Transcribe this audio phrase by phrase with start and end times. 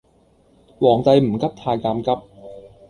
[0.79, 2.23] 皇帝唔急太監急